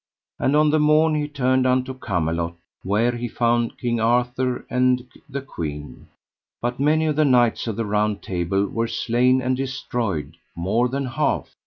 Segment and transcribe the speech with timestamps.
[0.39, 5.43] And on the morn he turned unto Camelot, where he found King Arthur and the
[5.43, 6.07] queen.
[6.59, 11.05] But many of the knights of the Round Table were slain and destroyed, more than
[11.05, 11.55] half.